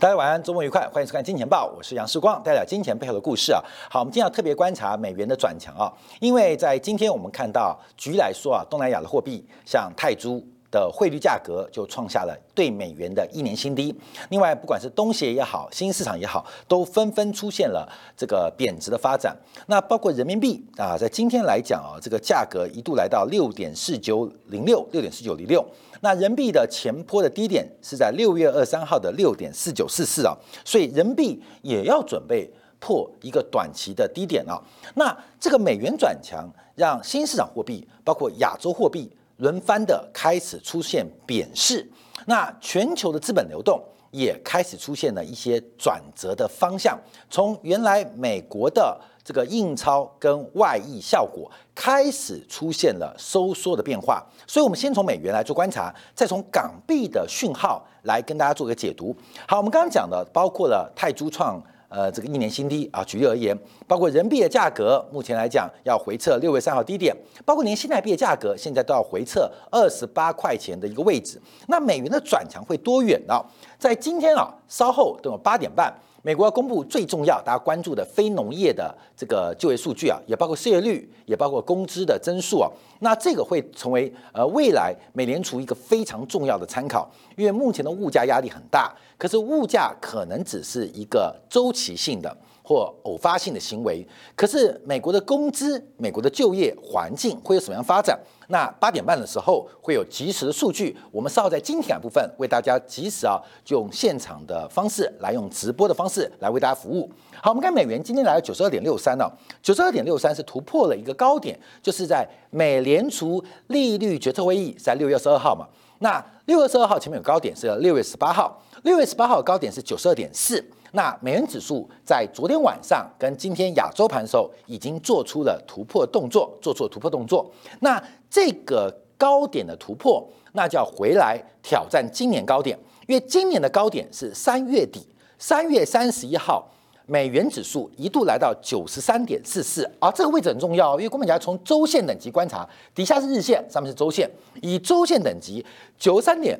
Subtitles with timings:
[0.00, 3.60] 大家晚安，周末愉快，欢迎收看《金钱报》，我是杨世光，带来金钱背后的故事啊。
[3.90, 13.94] 好，我们今天要特别观察美元的转强啊，因为在今天我们看到，局来说啊，东南亚的货币像泰铢的汇率价格就创下了对美元的一年新低。
[14.30, 19.36] 另外，不管是东协也好，新兴市场也好，都纷纷出现了这个贬值的发展。
[19.66, 25.64] 那包括人民币啊，在今天来讲啊，这个价格一度来到六点四九零六，六点四九零六。
[26.00, 34.62] 那人民币的前坡的低点是在六月二三号的六点四九四四啊，所以人民币也要准备破一个短期的低点啊。
[34.94, 41.84] 那这个美元转强，让新市场货币包括亚洲货币轮番的开始出现贬势，
[42.26, 46.96] 那全球的资本流动也开始出现了一些转折的方向，
[47.28, 49.00] 从原来美国的。
[49.24, 59.14] 这个印钞跟外溢效果开始出现了收缩的变化，所以我们先从美元来做观察，再从港币的讯号来跟大家做个解读。
[59.46, 71.40] 好，我们刚刚讲的包括了泰铢创呃这个一年新低啊，举例而言，包括人民币的价格目前来讲要回撤六月三号低点，包括连新台币的价格现在都要回撤二十八块钱的一个位置。
[71.66, 73.42] 那美元的转强会多远呢？
[73.78, 75.92] 在今天啊，稍后等我八点半。
[76.22, 82.70] 美国要公布最重要、大家关注的非农业的这个就业数据啊，也包括失业率，也包括工资的增速啊。
[83.00, 92.36] 那这个会成为呃未来美联储一个非常重要的参考，因为目前的物价压力很大，可是物价可能只是一个周期性的。
[92.60, 98.20] 或偶发性的行为，可是美国的工资、美国的就业环境会有什么样发展？
[98.48, 107.10] 那八点半的时候会有及时的数据，我们稍后在今天部分为大家及时啊，就用现场的方式来用直播的方式来为大家服务。
[107.42, 109.30] 好，我们看美元今天来到九十二点六三呢，
[109.62, 115.66] 九十二点六三是突破了一个高点，就是在美联储利率决策会议在六月二十二号嘛。
[115.98, 120.64] 那六月二十二号前面有高点是六月十八号，六月十八号高点是九十二点四。
[120.92, 127.50] 那美元指数在昨天晚上跟今天亚洲盘的时候，已经做出了突破动作，做出了突破动作。
[127.80, 135.06] 那这个高点的突破，那就要回来挑战今年高点，因为今年的高点是三月底，
[135.38, 136.70] 三月三十一号，
[137.06, 144.30] 美元指数一度来到九十三点四四啊，这个位置很重要，因为郭美甲从周线等级观察，底下是日线，上面是周线，
[144.62, 145.64] 以周线等级
[145.98, 146.58] 九十三点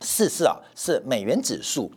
[0.00, 1.90] 四四啊，是美元指数。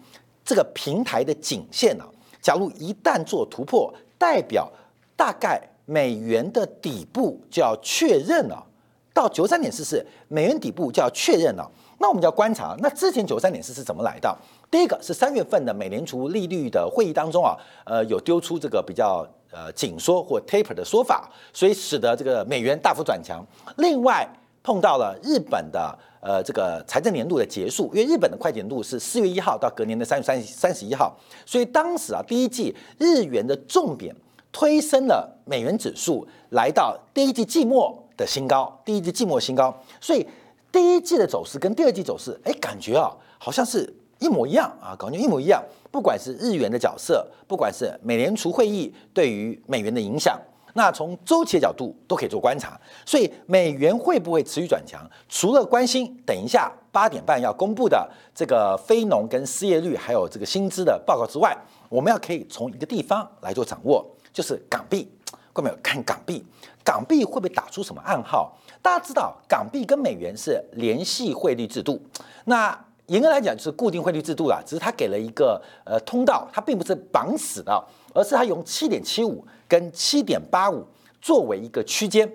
[0.45, 2.05] 这个平台的颈线呢，
[2.39, 4.71] 假如一旦做突破，代表
[5.15, 8.63] 大概美元的底部就要确认了。
[9.11, 11.67] 到九三点四四，美元底部就要确认了。
[11.97, 14.37] 那我们就要观察，那之前九三点四是怎么来的？
[14.69, 23.43] 第一个是三月份的美联储利率的会议当中啊，呃，有丢出这个比较呃紧缩或 taper 的说法，所以使得这个美元大幅转强。
[23.77, 24.27] 另外
[24.61, 25.97] 碰到了日本的。
[26.25, 31.15] 呃，这个财政年度的结束，因为日本的会计年度是四月一号到隔年的三月三三十一号，
[31.45, 34.11] 所以当时啊，第一季日元的重贬
[34.51, 39.71] 推升了美元指数来到第一季季末的新高，第一季季末新高，
[40.01, 40.25] 所以
[40.71, 43.87] 第一季的走势跟第二季走势，哎，感觉啊，好像是
[44.17, 50.41] 一模一样啊，感觉一模一样，不管是日元的角色，不管是美联储会议对于美元的影响。
[50.77, 55.01] 那从周期的角度都可以做观察，所以美元会不会持续转强？
[55.29, 65.09] 除了关心等一下八点半要公布的这个非农跟失业率，还有这个薪资的报告之外，我们要可以从一个地方来做掌握，就是港币。
[65.53, 66.45] 各位看港币，
[66.83, 68.53] 港币会不会打出什么暗号？
[68.81, 71.97] 大家知道，港币跟美元是联系汇率制度，
[72.43, 77.81] 那严格来讲就是固定汇率制度啦，只是它给了一个呃通道，它并不是绑死的，
[78.15, 79.45] 而是它用七点七五。
[79.67, 80.85] 跟七点八五
[81.19, 82.31] 作为一个区间，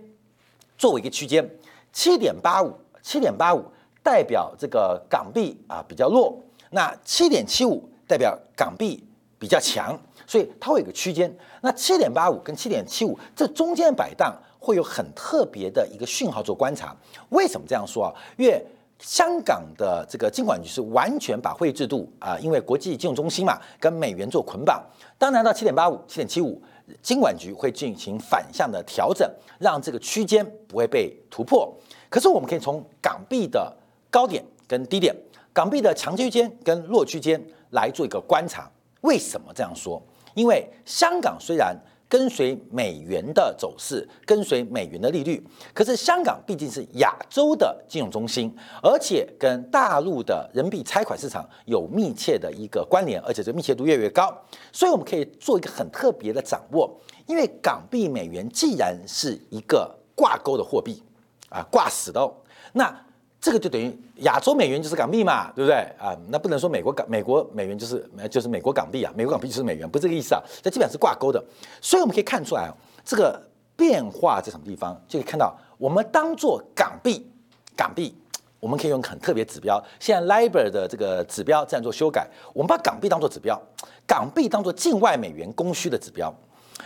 [0.77, 1.49] 作为一个区间，
[1.93, 3.65] 七点八五，七点八五
[4.03, 6.37] 代表这个港币啊比较弱，
[6.71, 9.01] 那七点七五代表港币
[9.39, 9.97] 比较强，
[10.27, 11.33] 所以它会有个区间。
[11.61, 16.93] 那七点八五跟七点七五这中间摆荡会有很特别的一个讯号做观察。
[17.29, 18.11] 为什么这样说啊？
[18.37, 18.61] 因为
[19.01, 24.85] 香港的这个金管局是完全把汇率制度啊，因为国际金融中心嘛，跟美元做捆绑。
[25.19, 26.63] 当然到七点八五、七点七五。
[27.01, 29.31] 金管局会进行反向的调整，
[29.61, 31.73] 让这个区间不会被突破。
[32.09, 33.73] 可是我们可以从港币的
[34.11, 35.15] 高点跟低点、
[35.53, 38.69] 港币的强区间跟弱区间来做一个观察。
[39.03, 40.03] 为什么这样说？
[40.35, 41.77] 因为香港虽然。
[42.11, 45.41] 跟随美元的走势，跟随美元的利率。
[45.73, 48.53] 可是香港毕竟是亚洲的金融中心，
[48.83, 54.37] 而且跟大陆的人民币拆款市场有密切的一个关联，而且这密切度越来越高。
[54.73, 61.01] 所以我们可以做一个很特别的掌握，因为港币美元既然是一个挂钩的货币
[61.49, 62.35] 啊，挂死的哦，
[62.73, 62.93] 那
[63.41, 66.15] 这个就等于亚洲美元就是港币嘛，对不对啊？
[66.29, 70.43] 那不能说美国港美国美元就是就是美国港币啊，美国港币就是美元，不是这个意思啊。
[70.63, 71.43] 这基本上是挂钩的，
[71.81, 73.41] 所以我们可以看出来啊，这个
[73.77, 77.27] 变化在什么地方，就可以看到我们当做港币，
[77.75, 78.15] 港币
[78.59, 83.59] 我们可以用很特别指标，现在 LIBOR 的这个指标这样做修改，我们把港币当做指标，
[84.07, 86.31] 港币当做境外美元供需的指标，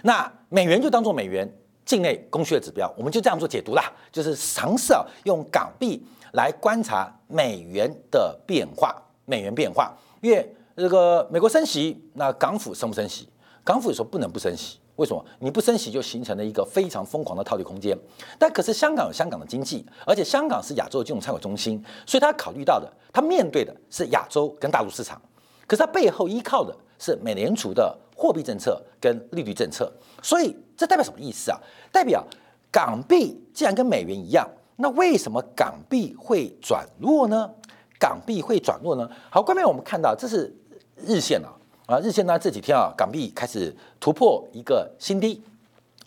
[0.03, 1.53] 那美元就当做美元
[1.85, 6.01] 境内供需的指标，我们就这样做解读啦，就是尝试啊用港币。
[6.35, 8.95] 来观察美元的变化，
[9.25, 13.29] 美元变化，因为这个美国升息，那港府升不升息？
[13.63, 15.25] 港府有时候不能不升息，为什么？
[15.39, 17.97] 你不升息就形成了一个非常疯狂的套利空间。
[18.37, 25.23] 但可是香港有香港的经济，而且香港是亚洲的金融参考中心，所以他考虑到的，他面对的是亚洲跟大陆市场，
[25.69, 31.59] 可是他背后依靠的是美联储的货币政策跟利率政策，所以这代表什么意思啊？
[31.93, 32.23] 代表
[32.73, 34.49] 港币既然跟美元一样。
[34.77, 37.51] 那为什么港币会转弱呢？
[37.99, 39.09] 港币会转弱呢？
[39.31, 40.55] 好，关面我们看到这是
[41.07, 41.49] 日线啊，
[41.87, 45.43] 啊，日线呢这几天啊，港币开始突破一个新低，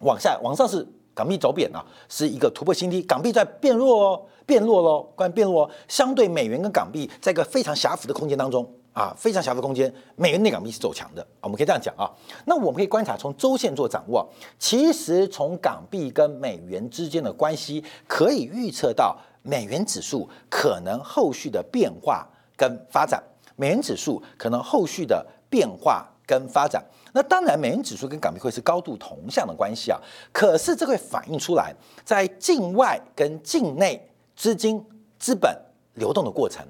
[0.01, 0.85] 往下往上是
[1.15, 8.69] 港币走贬啊，是一个突破新低，港币在变弱哦，变弱喽，关变弱哦，相对美元跟港币在一个非常狭幅的空间当中。
[8.97, 12.09] 啊，非常狭幅空间，美元内港币是走强的我们可以这样讲啊。
[12.45, 14.27] 那我们可以观察从周线做掌握，
[14.57, 23.21] 其实从港币跟美元之间的关系，可以预测到美元指数可能后续的变化跟发展。
[23.55, 26.83] 美元指数可能后续的变化跟发展，
[27.13, 30.01] 那当然美元指数跟港币会是高度同向的关系啊。
[30.33, 31.71] 可是这会反映出来
[32.03, 34.83] 在境外跟境内资金
[35.19, 35.55] 资本
[35.93, 36.65] 流动的过程，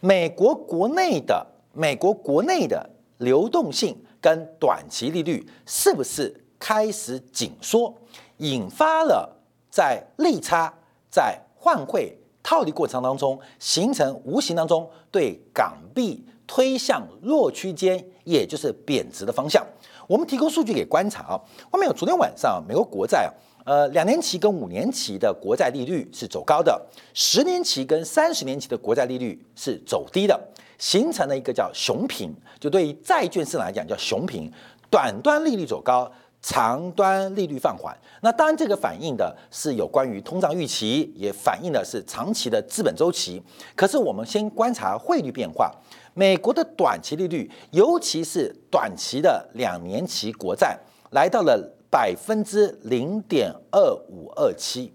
[0.00, 1.46] 美国国内的。
[1.78, 7.94] 美国国内的流动性跟短期利率是不是开始紧缩，
[8.38, 9.36] 引发了
[9.70, 10.74] 在利差、
[11.08, 19.64] 在换汇套利过程当中，形成无形当中对港币推向弱区间，也就是贬值的方向。
[20.08, 21.40] 我们提供数据给观察啊，
[21.70, 23.30] 外面有昨天晚上美国国债啊，
[23.64, 26.80] 呃，两年期跟五年期的国债利率是走高的，
[27.12, 30.40] 十年期跟三十年期的国债利率是走低的。
[30.78, 34.50] 形成了一个叫熊平，就对于债券市场来讲叫熊平，
[34.88, 36.08] 短端利率走高，
[36.40, 37.92] 长端利率放缓。
[38.22, 43.42] 那当然，这个反映的是有关于通胀预期，也反映的是长期的资本周期。
[43.74, 45.74] 可是我们先观察汇率变化，
[46.18, 50.76] 美国的短期利率，尤其是短期的两年期国债，
[51.12, 54.92] 来到了百分之零点二五二七，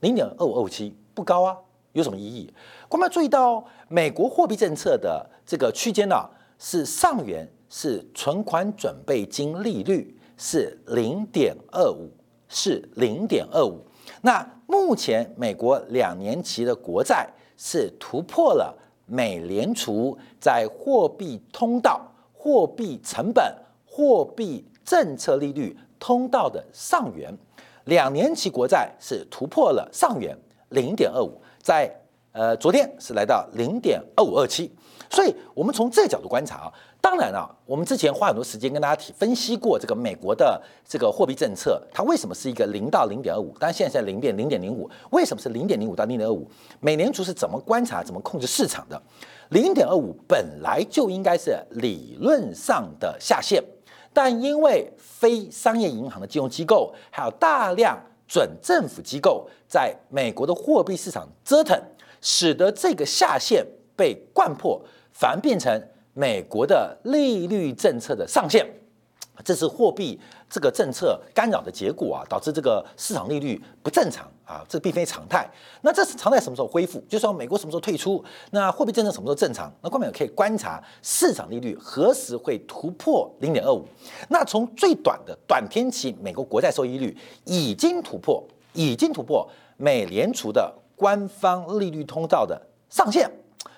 [0.00, 1.56] 零点二五二七不高啊，
[1.92, 2.52] 有什么意义？
[2.90, 12.10] 我们要注意到，美国货币政策的这个区间呢，是上缘是存款准备金利率是零点二五，
[12.50, 13.82] 是零点二五。
[14.20, 17.26] 那目前美国两年期的国债
[17.56, 18.76] 是突破了
[19.06, 22.00] 美联储在货币通道、
[22.32, 23.54] 货币成本、
[23.84, 27.36] 货币政策利率通道的上缘，
[27.84, 30.36] 两年期国债是突破了上缘
[30.70, 31.90] 零点二五，在。
[32.36, 34.68] 呃，昨天是来到零点二五二七，
[35.08, 36.72] 所以我们从这个角度观察啊，
[37.04, 40.58] 当然啊，我们之前花很多时间跟大家提分析过这个美国的
[40.88, 46.48] 这个货币政策，它为什么是一个零到零点二五，但现在在零点零点零五，为什么是零点零五到零点二五？
[46.80, 48.98] 美联储是怎么观察、怎么控制市场的？
[49.50, 53.62] 零点二五本来就应该是理论上的下限，
[54.14, 61.78] 但因为非商业银行的金融机构还有大量准政府机构在美国的货币市场折腾。
[62.22, 63.62] 使得这个下限
[63.94, 64.80] 被灌破，
[65.12, 65.70] 反而变成
[66.14, 68.66] 美国的利率政策的上限，
[69.44, 70.18] 这是货币
[70.48, 75.48] 这个政策干扰的结果啊，导致这个市场利率不正常啊，这并非常态。
[75.82, 76.98] 那这是常态什么时候恢复？
[77.08, 78.24] 就是说美国什么时候退出？
[78.52, 79.72] 那货币政策什么时候正常？
[79.82, 83.84] 那观众可以观察市场利率何时会突破零点二五。
[84.28, 88.42] 那从最短的短天期美国国债收益率已经突破，
[88.72, 90.72] 已经突破美联储的。
[90.96, 92.56] 官方利率通道的
[92.88, 93.28] 上限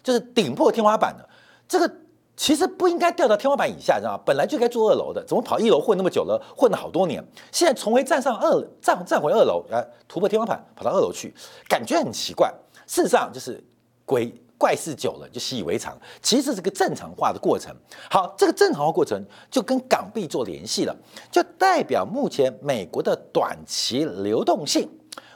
[0.03, 1.27] 就是顶破天花板的，
[1.67, 1.91] 这个
[2.37, 4.23] 其实不应该掉到天花板以下，知道吗？
[4.25, 11.35] 本来就该住二楼的，怎么跑一楼混那么久了，混了好多年，现在重回站上二站站回二楼，来突破天花板跑到二楼去，
[11.69, 12.53] 感觉很奇怪。
[12.87, 13.63] 事实上就是
[14.05, 17.75] 鬼怪事久了就习以为常，其实是个正常化的过程。
[18.11, 20.95] 好，这个正常化过程就跟港币做联系了，
[21.31, 24.89] 就代表目前美国的短期流动性。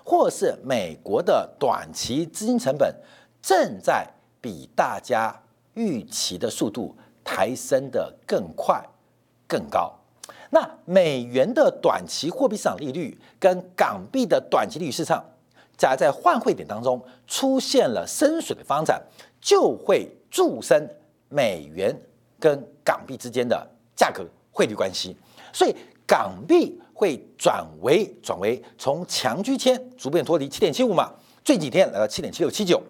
[0.02, 2.92] 或是美国的短期资金成本
[3.40, 4.04] 正在
[4.40, 5.39] 比大家
[5.74, 8.82] 预期的速度抬升的更快、
[9.46, 9.92] 更高。
[10.50, 15.24] 那美元的短期货币市场利率跟港币的短期利率市场
[15.76, 19.00] 假如在换汇点当中出现了深水的发展，
[19.40, 20.88] 就会助升
[21.28, 21.96] 美元
[22.38, 25.16] 跟港币之间的价格汇率关系，
[25.52, 25.74] 所以
[26.06, 31.12] 港币会转为转为从强居签逐渐脱离七点七五嘛，
[31.44, 32.82] 最几天来到七点七六七九。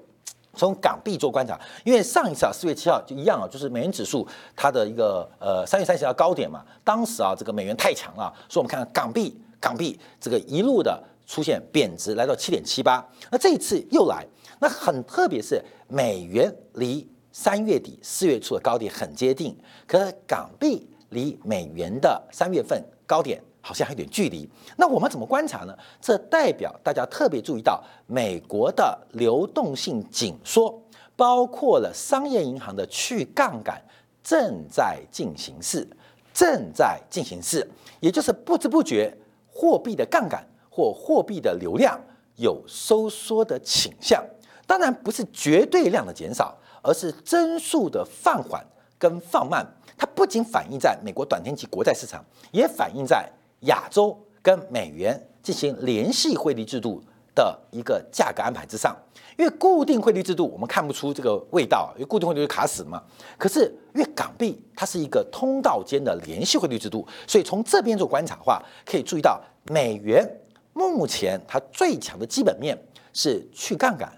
[0.61, 13.02] 从港币做观察，因为上一次啊四月七号就一样啊，就是美元指数它的一个呃三月三十号高点嘛，当时啊这个美元太强了，所以我们看港币港币这个一路的出现贬值，来到七点七八。
[13.31, 14.26] 那这一次又来，
[14.59, 23.43] 那很特别是美元离三月底四月初的高点很接近，可是港币离美元的三月份高点。
[23.62, 25.76] 好像还有点距离，那我们怎么观察呢？
[26.00, 30.83] 这代表大家特别注意到，美国的流动性紧缩，
[31.14, 33.81] 包括了商业银行的去杠杆
[34.23, 35.87] 正在进行式，
[36.33, 37.69] 正在进行式，
[38.00, 39.14] 也就是不知不觉
[39.52, 42.00] 货币的杠杆或货币的流量
[42.37, 44.25] 有收缩的倾向。
[44.67, 48.64] 当然不是绝对量的减少，而是增速的放缓
[48.99, 49.67] 跟放慢。
[49.99, 53.31] 它不仅反映在美国短天期国债市场，也反映在。
[53.61, 57.02] 亚洲跟美元进行联系汇率制度
[57.35, 58.97] 的一个价格安排之上，
[59.38, 63.02] 因为固定汇率制度我们看不出这个味道，因为固定汇率卡死嘛。
[63.38, 69.40] 可是因为港币它是一个通道间的联系汇率制度，所以从这边做观察的话，可以注意到
[69.71, 70.29] 美元
[70.73, 72.76] 目前它最强的基本面
[73.12, 74.11] 是去杠杆，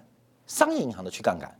[0.47, 1.53] 商业银行的去杠杆，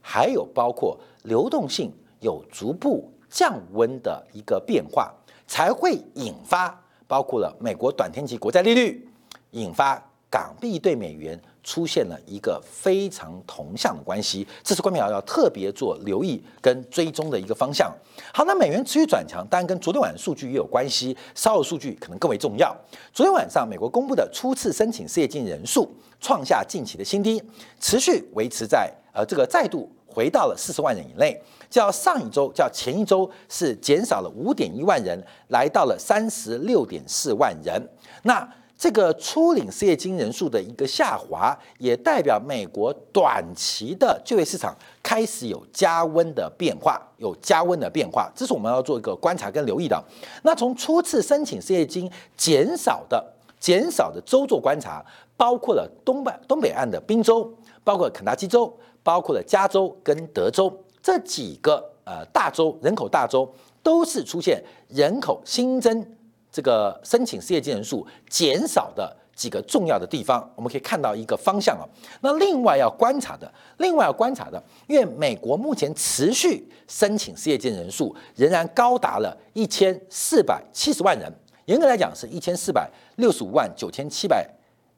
[0.00, 5.12] 还有包括流动性有逐步降温的一个变化，
[5.46, 6.83] 才会引发。
[7.06, 9.08] 包括了美国短天期国债利率，
[9.50, 17.92] 引发港币对美元出现了一个非常同向的关系，这是关明要要特别做留意跟追踪的一个方向。
[18.32, 22.76] 好，那美元持续转强，当然跟昨天晚上数据也有关系，稍后数据可能更为重要。
[23.12, 25.88] 昨天晚上美国公布的初次申请失业金人数
[26.20, 27.40] 创下近期的新低，
[27.78, 31.38] 持续维持在呃这个再度回到了四十万人以内。
[31.68, 37.82] 较上一周，较前一周是减少了五点一万人，来到了三十六点四万人。
[38.22, 50.00] 那这个初领失业金人数的一个下滑，也代表美国短期的就业市场开始有加温的变化，有加温的变化，这是我们要做一个观察跟留意的。
[50.42, 53.24] 那从初次申请失业金减少的
[53.58, 55.04] 减少的州做观察，
[55.36, 57.52] 包括了东北东北岸的宾州，
[57.82, 58.72] 包括肯塔基州，
[59.04, 60.76] 包括了加州跟德州。
[61.00, 63.48] 这几个呃大洲人口大洲
[63.82, 66.04] 都是出现人口新增
[66.50, 71.84] 这个申请失业金人数减少的几个重要的地方，我们可以看到一个方向啊。
[72.22, 81.30] 那另外要观察的，另外要观察的，因为美国目前持续申请失业金人数仍然高达了一千四百七十万人，
[81.66, 84.48] 严格来讲是一千四百六十五万九千七百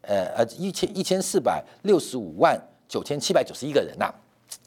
[0.02, 2.56] 呃呃一千一千四百六十五万
[2.88, 4.12] 九千七百九十一个人呐。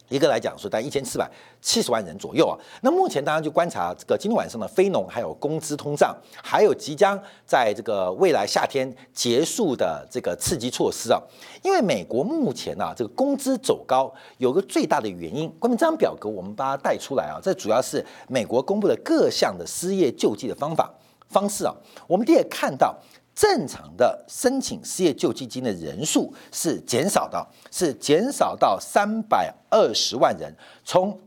[0.09, 1.29] 一个来讲说，大概一千四百
[1.61, 2.57] 七十万人左右啊。
[2.81, 11.21] 那目前大家就观察这个今天晚上的非农，还有工资通胀，还有即将在这个未来夏天结束的这个刺激措施啊。
[11.61, 17.37] 因为美国目前呢，这个工资走高有个最大的原因，关于这张表格我们把它带出来啊。
[17.39, 20.91] 这主要是美国公布的各项的失业救济的方法
[21.27, 21.75] 方式啊。
[22.07, 22.97] 我们第二看到。
[23.39, 30.53] 正常的申请失业救济金的人数是减少的，是减少到三百二十万人。
[30.83, 31.17] 从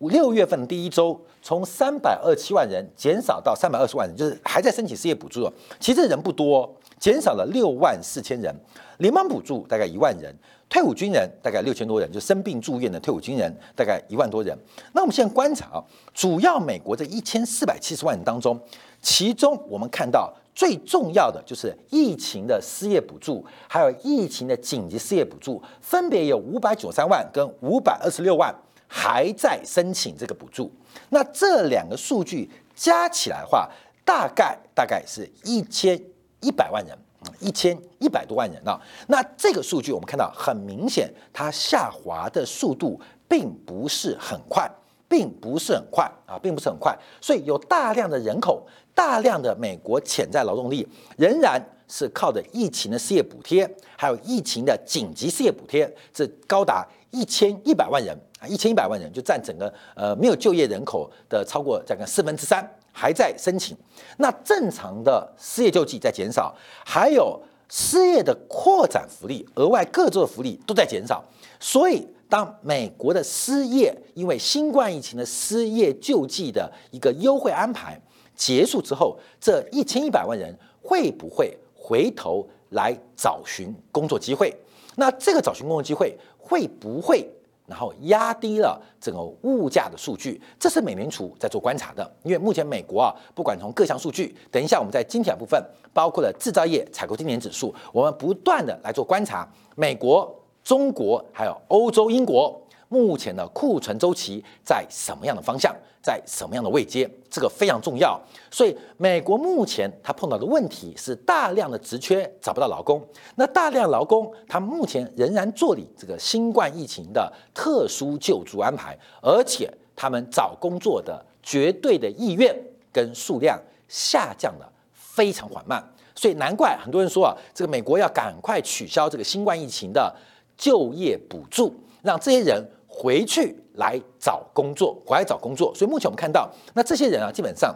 [0.00, 5.50] 六月份第一周，从三百二七万人减少到三百二十万人，就是还在申请失业补助的。
[5.80, 8.54] 其实人不多，减少了六万四千人。
[8.98, 10.30] 联邦补助大概一万人，
[10.68, 14.54] 退伍军人大概六千多人，就生病住院的退伍军人大概一万多人。
[14.92, 18.60] 那我们现在观察，主要美国这一千四百七十万人当中，
[19.00, 20.30] 其中我们看到。
[20.54, 28.54] 最重要的就是疫情的失业补助，还有疫情的紧急失业补助，分别有五百九十三万跟五百二十六万
[28.86, 30.70] 还在申请这个补助。
[31.08, 33.68] 那这两个数据加起来的话，
[34.04, 36.00] 大概大概是一千
[36.40, 36.96] 一百万人，
[37.40, 38.80] 一千一百多万人啊。
[39.08, 44.70] 那这个数据我们看到很明显，它下滑的速度并不是很快，
[45.14, 48.66] 并不是很快啊，并不是很快，所以有大量的人口。
[48.92, 63.76] 大量的美国潜在劳动力仍然是靠着疫情的失业补贴，还有疫情的紧急失业补贴，这高达一千一百万人啊，一千一百万人就占整个呃没有就业人口的超过这个四分之三还在申请。
[64.18, 66.54] 那正常的失业救济在减少，
[66.84, 71.24] 还有失业的扩展福利、额外各州的福利都在减少。
[71.58, 77.96] 所以，当美国的失业因为新冠疫情的失业救济的一个优惠安排。
[78.34, 84.52] 结束之后，这一千一百万人会不会回头来找寻工作机会。
[84.96, 87.24] 那这个找寻工作机会会不会
[87.68, 90.42] 然后压低了整个物价的数据？
[90.58, 92.12] 这是美联储在做观察的。
[92.24, 102.60] 因为目前美国啊，不管从各项数据，等一下我们在今天部分，包括了制造业采购经理指数，我们不断的来做观察，美国、中国还有欧洲、英国。
[102.88, 108.20] 目前的库存周期在什么样的方向，在什么样的位阶，这个非常重要。
[108.52, 113.04] 所以，美国目前它碰到的问题是大量的职缺找不到劳工。
[113.34, 122.56] 那大量劳工，它目前仍然做理这个新冠疫情的特殊救助安排，而且他们找工作的绝对的意愿
[122.92, 125.82] 跟数量下降的非常缓慢。
[126.14, 130.14] 所以，难怪很多人说啊，这个美国要赶快取消这个新冠疫情的
[130.56, 132.64] 就业补助，让这些人。
[132.96, 135.74] 回去来找工作，回来找工作。
[135.74, 137.74] 所以目前我们看到，那这些人啊，基本上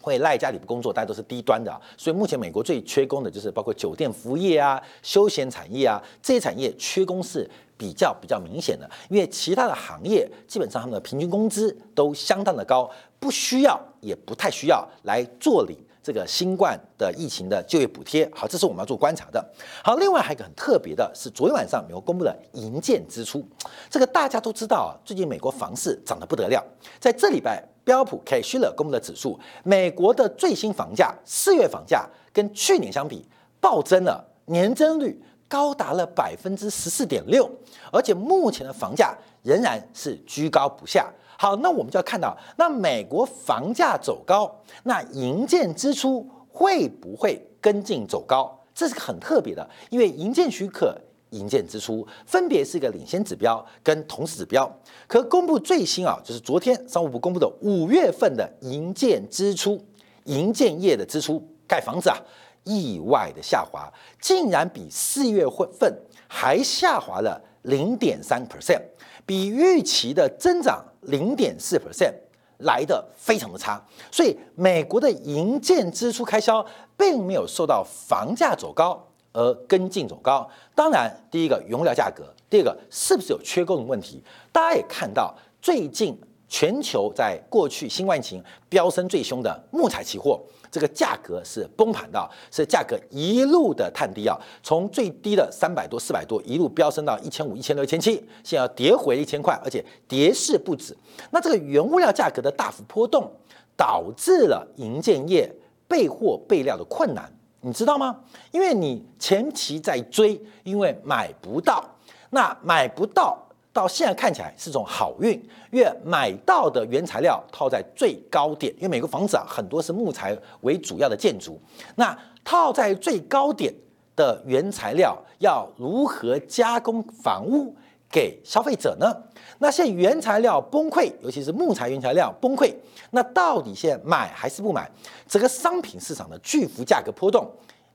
[0.00, 1.70] 会赖家里不工作，大家都是低端的。
[1.98, 7.46] 所以目前美国最缺工的就是包括酒店服务业啊、休闲产业啊这些产业缺工是
[7.76, 8.90] 比较比较明显的。
[9.10, 15.76] 因为其他的行业基本上他们的平均工资都相当的高，不需要也不太需要来做理。
[16.06, 19.44] 这个新冠的疫情的就业补贴，好，这是我们要做观察的。
[19.82, 23.44] 好，另外还有一个很特别的是，昨天晚上美国公布的营建支出，
[23.90, 26.64] 这个大家都知道啊，最近美国房市涨得不得了。
[27.00, 33.28] 在这礼拜，标普 K 希勒公布的指数，美国的最新房价四月房价跟去年相比
[33.60, 37.50] 暴增了，年增率高达了百分之十四点六，
[37.90, 41.12] 而且目前的房价仍然是居高不下。
[41.38, 44.50] 好，那我们就要看到，那美国房价走高，
[44.84, 48.58] 那营建支出会不会跟进走高？
[48.74, 50.94] 这是个很特别的，因为营建许可、
[51.30, 54.70] 营建支出分别是一个领先指标跟同时指标。
[55.06, 59.82] 可公布最新啊，就是昨天商务部公布的五月份的营建支出，
[60.24, 62.16] 营建业的支出，盖房子啊，
[62.64, 65.46] 意外的下滑，竟然比四月
[65.78, 65.94] 份
[66.28, 68.82] 还下滑了零点三 percent，
[69.26, 70.82] 比预期的增长。
[71.08, 72.12] 零点四 percent
[72.58, 79.00] 来的非常的差，所以美国的营建支出开销并没有受到房价走高
[79.32, 80.50] 而跟进走高。
[80.74, 84.20] 当然，第一个原料价格，第二个是不是有缺工的问题？
[84.50, 90.40] 大家也看到最近全球在过去新冠疫情飙升最凶的木材期货。
[90.76, 98.12] 这个价格是崩盘的，是价格一路的探低啊，从最低的三百多、四百多一路飙升到一千五、一千六、一千七，
[98.44, 100.94] 现在要跌回一千块，而且跌势不止。
[101.30, 103.32] 那这个原物料价格的大幅波动，
[103.74, 105.50] 导致了银建业
[105.88, 108.20] 备货备料的困难，你知道吗？
[108.50, 111.82] 因为你前期在追，因为买不到，
[112.28, 113.45] 那买不到。
[113.76, 115.32] 到现在看起来是种好运，
[115.70, 121.60] 因为买到的原材料套在最高点，因为美国房子啊很多是木材为主要的建筑，
[121.96, 123.70] 那套在最高点
[124.16, 127.76] 的原材料要如何加工房屋
[128.10, 129.14] 给消费者呢？
[129.58, 132.74] 那现在原材料崩溃，尤其是木材原材料崩溃，
[133.10, 134.90] 那到底现在买还是不买？
[135.28, 137.46] 这个商品市场的巨幅价格波动，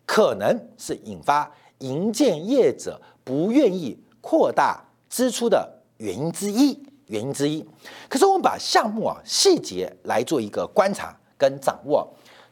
[0.05, 4.79] 可能是引发营建业者不愿意扩大。
[5.11, 7.63] 支出的原因之一，原因之一。
[8.07, 12.07] 可是我们把项目啊细节来做一个观察跟掌握，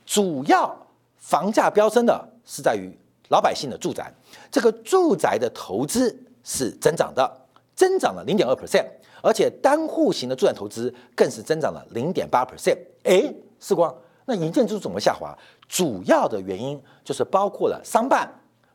[0.05, 0.77] 主要
[1.17, 2.91] 房价飙升的是在于
[3.29, 4.13] 老百姓的住宅，
[4.51, 7.41] 这个住宅的投资是增长的，
[7.73, 8.85] 增长了零点二 percent，
[9.23, 12.77] 而且单户型的住宅投资更是增长了零点八 percent。
[13.03, 13.95] 哎，时光，
[14.25, 15.33] 那营建支出怎么下滑？
[15.69, 18.29] 主要的原因就是包括了商办，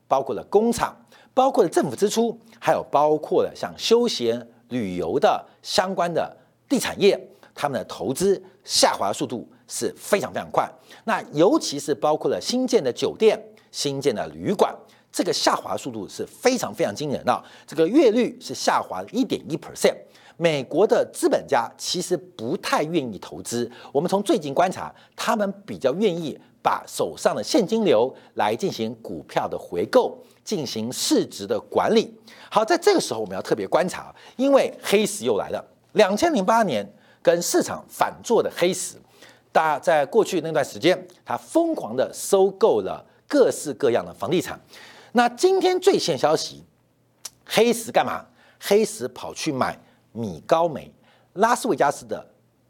[0.08, 0.96] 包括了工厂。
[1.34, 6.34] 包括了政府支出，还有包括了像休闲旅游的相关的
[6.68, 7.20] 地产业，
[7.54, 10.70] 他们的投资下滑速度是非常非常快。
[11.04, 13.38] 那尤其是包括了新建的酒店、
[13.72, 14.72] 新建的旅馆，
[15.12, 17.44] 这个下滑速度是非常非常惊人的。
[17.66, 19.96] 这个月率是下滑一点一 percent。
[20.36, 23.70] 美国的资本家其实不太愿意投资。
[23.92, 30.18] 我们从最近观察，他们比较愿意把手上的现金流来进行股票的回购。
[30.44, 32.14] 进行市值的管理。
[32.50, 35.64] 好，在这个时候我们要特别观察，因为黑石又来了。
[35.92, 36.86] 两千零八年
[37.22, 38.96] 跟市场反作的黑石，
[39.50, 44.60] 大家在过去那段时间，他疯狂的收购了各式各样的房地产。
[45.12, 46.62] 那今天最新消息，
[47.46, 48.26] 黑石干嘛？
[48.60, 49.78] 黑石跑去买
[50.14, 50.90] 米高梅，
[51.34, 52.26] 拉斯维加斯的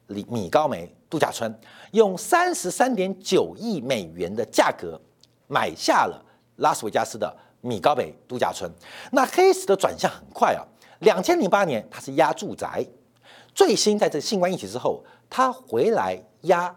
[0.09, 1.57] 米米高梅度假村，
[1.93, 5.01] 用三十三点九亿美元的价格
[5.47, 6.21] 买下了
[6.57, 7.33] 拉斯维加斯的。
[7.67, 8.71] 米高梅度假村，
[9.11, 10.61] 那黑石的转向很快啊！
[10.99, 12.87] 两千零八年它是压住宅，
[13.55, 16.77] 最新在这新冠疫情之后，它回来压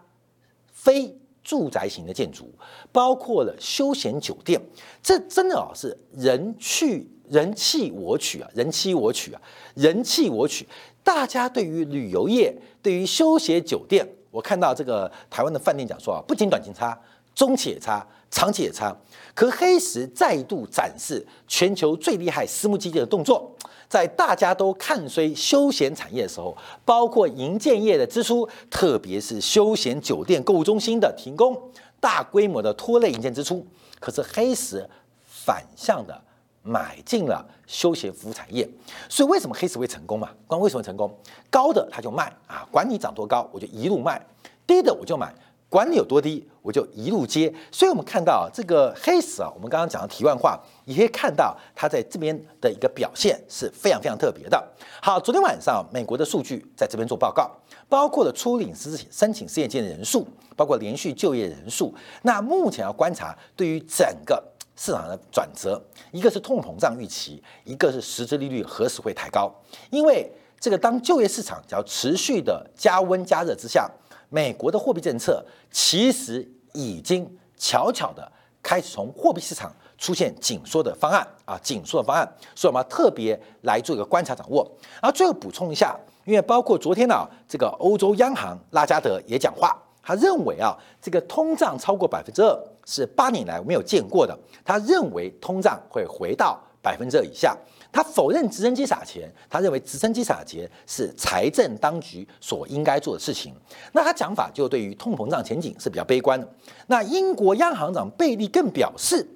[0.72, 1.14] 非
[1.48, 2.54] 住宅型的建筑，
[2.92, 4.62] 包括了休闲酒店，
[5.02, 9.42] 这真的啊是人去人气我取啊，人气我取啊，
[9.74, 10.68] 人气我取。
[11.06, 17.00] 大家对于旅游业，对于休闲酒店，我看到这个台湾的饭店讲说啊，不仅短期差，
[17.34, 18.94] 中期也差，长期也差。
[19.34, 23.50] 可黑石再度展示全球最厉害私募基金的动作。
[23.90, 31.58] 在大家都看衰休闲产业的时候，包括营建业的支出，特别是休闲酒店、购物中心的停工，
[32.00, 33.66] 大规模的拖累营建支出。
[34.00, 34.88] 可是黑石
[35.26, 36.22] 反向的
[36.62, 38.70] 买进了休闲服务产业，
[39.10, 40.30] 所以为什么黑石会成功嘛？
[40.46, 41.10] 光为什么成功？
[41.50, 44.20] 高的他就卖啊，管你涨多高，我就一路卖；
[44.68, 45.34] 低的我就买。
[45.70, 47.54] 管理有多低，我就一路接。
[47.72, 54.66] 所以，我们看到这个黑死啊，我们刚刚讲的题外话，也可以看到它在这边的一个表现是非常非常特别的。
[55.02, 57.52] 好，昨天晚上美国的数据在这边做报告，
[57.90, 60.26] 包括了初领失申请失业金的人数，
[60.56, 61.94] 包括连续就业人数。
[62.22, 64.42] 那目前要观察对于整个
[64.78, 69.54] 市场的转折，一个是通膨胀预期，一个是实质利率何时会抬高。
[69.90, 73.92] 因为这个当就业市场只要持续的加温加热之下。
[74.30, 84.70] 美国的货币政策其实已经悄悄的开始从货币市场出现紧缩的方案啊，紧缩的方案，所以我们要特别来做一个观察掌握。
[85.02, 97.58] 然后最后补充一下，因为包括昨天呢，这个欧洲央行拉加德也讲话，他认为啊，这个通胀超过百分之二是八年来没有见过的，他认为通胀会回到百分之二以下。
[97.92, 103.54] 他否认直升机撒钱，他认为直升机撒钱是财政当局所应该做的事情。
[103.94, 106.48] 那他讲法就对于通膨胀前景是比较悲观的。
[106.88, 109.28] 那英国央行长贝利更表示，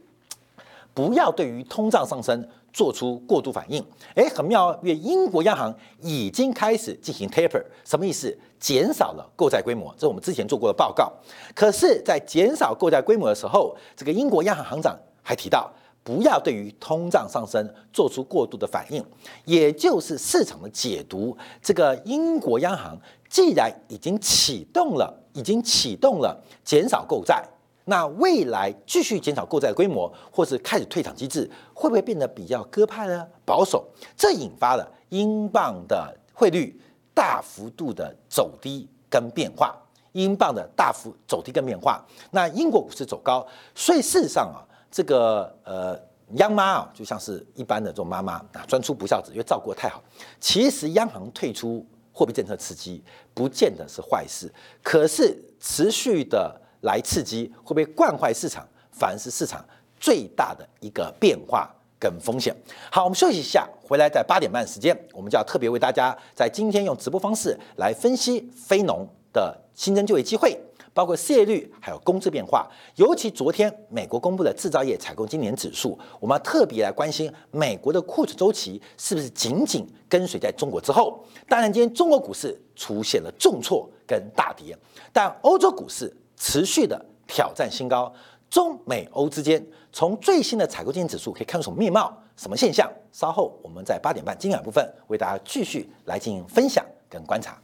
[0.93, 3.83] 不要对于通胀上升做出过度反应。
[4.15, 8.37] 诶，很妙，因为英国央行已经开始进行 taper，什么意思？
[8.59, 11.11] 减少了购债规模，这是我们之前做过的报告。
[11.55, 15.71] 可是，在减少购债规模的时候，这个英国央行行长还提到。
[16.03, 19.05] 不要对于通胀上升做出过度的反应，
[19.45, 21.37] 也就是市场的解读。
[21.61, 22.97] 这个英国央行
[23.29, 27.43] 既然已经启动了，已经启动了减少购债，
[27.85, 33.27] 那未来继续减少购债规模，或是开始退场机制，会不会变得比较鸽派呢？
[33.45, 33.87] 保守，
[34.17, 36.81] 这引发了英镑的汇率
[37.13, 39.77] 大幅度的走低跟变化，
[40.13, 42.03] 英镑的大幅走低跟变化。
[42.31, 44.65] 那英国股市走高，所以事实上啊。
[44.91, 45.97] 这个呃，
[46.33, 50.03] 央妈啊，就像是一般的这种妈妈啊，专出不孝子，因为照顾的太好。
[50.39, 53.01] 其实央行退出货币政策刺激，
[53.33, 54.51] 不见得是坏事。
[54.83, 58.67] 可是持续的来刺激，会不会惯坏市场？
[58.91, 59.65] 反而是市场
[59.97, 62.53] 最大的一个变化跟风险。
[62.91, 70.59] 好，我们休息一下，回来在八点半时间，我们就要特别为大家在今天用直播方式来分析非农的新增就业机会。
[70.93, 81.23] 包括失业率，还有工资变化，尤其昨天美国公布的制造业采购经理指数，我们要特别来关心美国的库存周期是不是紧紧跟随在中国之后。
[81.47, 84.77] 当然，今天中国股市出现了重挫跟大跌，
[85.13, 88.13] 但欧洲股市持续的挑战新高。
[88.49, 92.91] 中美欧之间，从最新的采购经理指数可以看出什么面貌、什么现象？
[93.13, 97.57] 稍后我们在八点半精彩部分为大家继续来进行分享跟观察。